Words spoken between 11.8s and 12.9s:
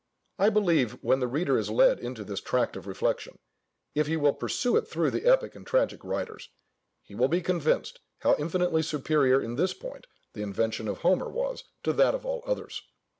to that of all others.